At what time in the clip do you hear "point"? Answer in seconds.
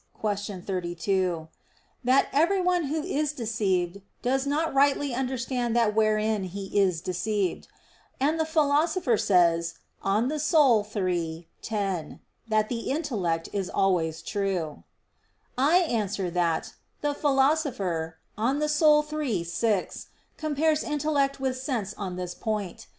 22.33-22.87